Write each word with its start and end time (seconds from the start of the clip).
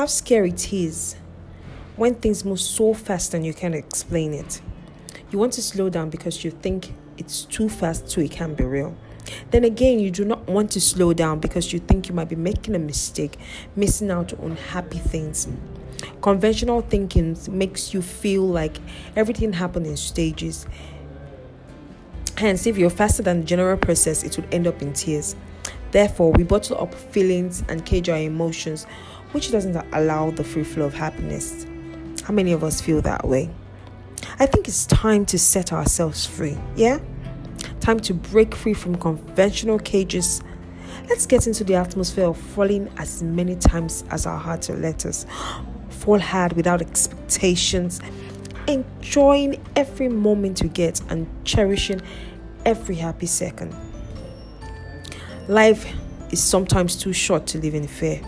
how 0.00 0.06
scary 0.06 0.48
it 0.48 0.72
is 0.72 1.14
when 1.96 2.14
things 2.14 2.42
move 2.42 2.58
so 2.58 2.94
fast 2.94 3.34
and 3.34 3.44
you 3.44 3.52
can't 3.52 3.74
explain 3.74 4.32
it. 4.32 4.62
You 5.30 5.38
want 5.38 5.52
to 5.52 5.62
slow 5.62 5.90
down 5.90 6.08
because 6.08 6.42
you 6.42 6.52
think 6.52 6.94
it's 7.18 7.44
too 7.44 7.68
fast 7.68 8.08
so 8.08 8.22
it 8.22 8.30
can 8.30 8.54
be 8.54 8.64
real. 8.64 8.96
Then 9.50 9.62
again, 9.64 9.98
you 9.98 10.10
do 10.10 10.24
not 10.24 10.48
want 10.48 10.70
to 10.70 10.80
slow 10.80 11.12
down 11.12 11.38
because 11.38 11.74
you 11.74 11.80
think 11.80 12.08
you 12.08 12.14
might 12.14 12.30
be 12.30 12.34
making 12.34 12.74
a 12.74 12.78
mistake, 12.78 13.38
missing 13.76 14.10
out 14.10 14.32
on 14.40 14.56
happy 14.56 14.96
things. 14.96 15.46
Conventional 16.22 16.80
thinking 16.80 17.36
makes 17.50 17.92
you 17.92 18.00
feel 18.00 18.48
like 18.48 18.78
everything 19.16 19.52
happens 19.52 19.86
in 19.86 19.98
stages. 19.98 20.66
Hence, 22.38 22.66
if 22.66 22.78
you're 22.78 22.88
faster 22.88 23.22
than 23.22 23.40
the 23.40 23.46
general 23.46 23.76
process, 23.76 24.24
it 24.24 24.34
would 24.38 24.54
end 24.54 24.66
up 24.66 24.80
in 24.80 24.94
tears. 24.94 25.36
Therefore, 25.90 26.32
we 26.32 26.44
bottle 26.44 26.80
up 26.80 26.94
feelings 26.94 27.64
and 27.68 27.84
cage 27.84 28.08
our 28.08 28.16
emotions, 28.16 28.86
which 29.32 29.50
doesn't 29.50 29.76
allow 29.92 30.30
the 30.30 30.44
free 30.44 30.64
flow 30.64 30.86
of 30.86 30.94
happiness. 30.94 31.66
How 32.24 32.34
many 32.34 32.52
of 32.52 32.64
us 32.64 32.80
feel 32.80 33.00
that 33.02 33.26
way? 33.26 33.50
I 34.38 34.46
think 34.46 34.68
it's 34.68 34.86
time 34.86 35.26
to 35.26 35.38
set 35.38 35.72
ourselves 35.72 36.26
free. 36.26 36.58
Yeah? 36.76 36.98
Time 37.80 38.00
to 38.00 38.14
break 38.14 38.54
free 38.54 38.74
from 38.74 38.96
conventional 38.96 39.78
cages. 39.78 40.42
Let's 41.08 41.26
get 41.26 41.46
into 41.46 41.64
the 41.64 41.74
atmosphere 41.74 42.26
of 42.26 42.36
falling 42.36 42.88
as 42.96 43.22
many 43.22 43.56
times 43.56 44.04
as 44.10 44.26
our 44.26 44.38
hearts 44.38 44.68
will 44.68 44.76
let 44.76 45.06
us. 45.06 45.26
Fall 45.90 46.18
hard 46.18 46.54
without 46.54 46.80
expectations, 46.80 48.00
enjoying 48.66 49.62
every 49.76 50.08
moment 50.08 50.62
we 50.62 50.68
get 50.68 51.00
and 51.10 51.28
cherishing 51.44 52.00
every 52.64 52.94
happy 52.94 53.26
second. 53.26 53.74
Life 55.48 55.92
is 56.30 56.42
sometimes 56.42 56.96
too 56.96 57.12
short 57.12 57.46
to 57.48 57.58
live 57.58 57.74
in 57.74 57.86
fear. 57.86 58.20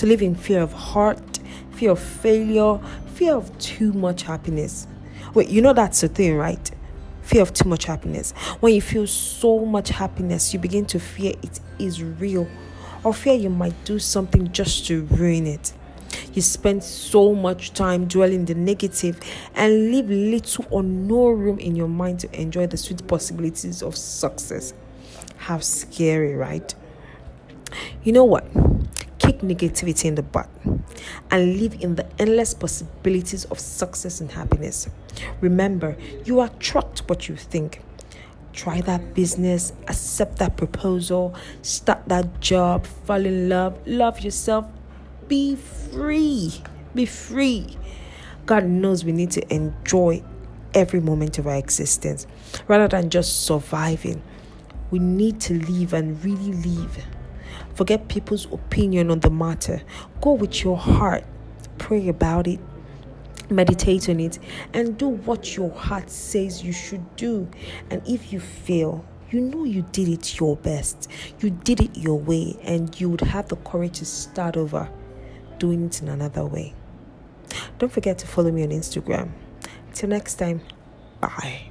To 0.00 0.06
live 0.06 0.22
in 0.22 0.34
fear 0.34 0.62
of 0.62 0.72
heart, 0.72 1.40
fear 1.72 1.90
of 1.90 1.98
failure, 1.98 2.80
fear 3.14 3.34
of 3.34 3.56
too 3.58 3.92
much 3.92 4.22
happiness. 4.22 4.86
Wait, 5.34 5.50
you 5.50 5.60
know 5.60 5.74
that's 5.74 6.00
the 6.00 6.08
thing, 6.08 6.36
right? 6.36 6.70
fear 7.22 7.42
of 7.42 7.52
too 7.52 7.68
much 7.68 7.84
happiness. 7.84 8.32
When 8.60 8.74
you 8.74 8.80
feel 8.80 9.06
so 9.06 9.66
much 9.66 9.90
happiness, 9.90 10.54
you 10.54 10.58
begin 10.58 10.86
to 10.86 10.98
fear 10.98 11.34
it 11.42 11.60
is 11.78 12.02
real, 12.02 12.48
or 13.04 13.12
fear 13.12 13.34
you 13.34 13.50
might 13.50 13.74
do 13.84 13.98
something 13.98 14.50
just 14.52 14.86
to 14.86 15.04
ruin 15.04 15.46
it. 15.46 15.74
You 16.32 16.40
spend 16.40 16.82
so 16.82 17.34
much 17.34 17.74
time 17.74 18.06
dwelling 18.06 18.46
the 18.46 18.54
negative 18.54 19.20
and 19.54 19.92
leave 19.92 20.08
little 20.08 20.64
or 20.70 20.82
no 20.82 21.28
room 21.28 21.58
in 21.58 21.76
your 21.76 21.88
mind 21.88 22.20
to 22.20 22.40
enjoy 22.40 22.66
the 22.66 22.78
sweet 22.78 23.06
possibilities 23.06 23.82
of 23.82 23.96
success. 23.96 24.72
How 25.36 25.58
scary, 25.58 26.34
right? 26.34 26.74
You 28.02 28.12
know 28.12 28.24
what? 28.24 28.69
Kick 29.30 29.42
negativity 29.42 30.06
in 30.06 30.16
the 30.16 30.24
butt 30.24 30.48
and 31.30 31.60
live 31.60 31.80
in 31.80 31.94
the 31.94 32.04
endless 32.18 32.52
possibilities 32.52 33.44
of 33.44 33.60
success 33.60 34.20
and 34.20 34.32
happiness. 34.32 34.88
Remember, 35.40 35.96
you 36.24 36.40
attract 36.40 37.08
what 37.08 37.28
you 37.28 37.36
think. 37.36 37.80
Try 38.52 38.80
that 38.80 39.14
business, 39.14 39.72
accept 39.86 40.40
that 40.40 40.56
proposal, 40.56 41.32
start 41.62 42.08
that 42.08 42.40
job, 42.40 42.84
fall 43.06 43.24
in 43.24 43.48
love, 43.48 43.78
love 43.86 44.18
yourself, 44.18 44.66
be 45.28 45.54
free. 45.54 46.52
Be 46.96 47.06
free. 47.06 47.76
God 48.46 48.64
knows 48.64 49.04
we 49.04 49.12
need 49.12 49.30
to 49.30 49.54
enjoy 49.54 50.24
every 50.74 50.98
moment 50.98 51.38
of 51.38 51.46
our 51.46 51.54
existence 51.54 52.26
rather 52.66 52.88
than 52.88 53.10
just 53.10 53.44
surviving. 53.46 54.24
We 54.90 54.98
need 54.98 55.40
to 55.42 55.54
live 55.54 55.92
and 55.92 56.20
really 56.24 56.52
live. 56.52 57.04
Forget 57.74 58.08
people's 58.08 58.46
opinion 58.52 59.10
on 59.10 59.20
the 59.20 59.30
matter. 59.30 59.82
Go 60.20 60.32
with 60.32 60.62
your 60.62 60.76
heart. 60.76 61.24
Pray 61.78 62.08
about 62.08 62.46
it. 62.46 62.60
Meditate 63.50 64.08
on 64.08 64.20
it 64.20 64.38
and 64.72 64.96
do 64.96 65.08
what 65.08 65.56
your 65.56 65.70
heart 65.70 66.08
says 66.08 66.62
you 66.62 66.72
should 66.72 67.16
do. 67.16 67.48
And 67.90 68.00
if 68.06 68.32
you 68.32 68.38
fail, 68.38 69.04
you 69.30 69.40
know 69.40 69.64
you 69.64 69.82
did 69.92 70.08
it 70.08 70.38
your 70.38 70.56
best. 70.56 71.08
You 71.40 71.50
did 71.50 71.80
it 71.80 71.96
your 71.96 72.18
way, 72.18 72.56
and 72.62 73.00
you 73.00 73.08
would 73.10 73.20
have 73.20 73.48
the 73.48 73.56
courage 73.56 73.98
to 73.98 74.04
start 74.04 74.56
over 74.56 74.88
doing 75.58 75.86
it 75.86 76.02
in 76.02 76.08
another 76.08 76.44
way. 76.44 76.74
Don't 77.78 77.92
forget 77.92 78.18
to 78.18 78.26
follow 78.26 78.50
me 78.50 78.62
on 78.62 78.70
Instagram. 78.70 79.30
Till 79.94 80.08
next 80.08 80.34
time, 80.34 80.60
bye. 81.20 81.69